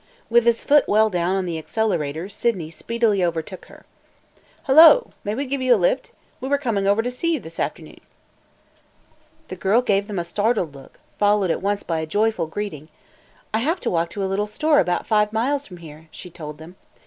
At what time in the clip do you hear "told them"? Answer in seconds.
16.31-16.77